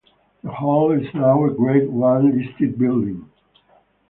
[0.43, 3.29] The hall is now a Grade One listed building.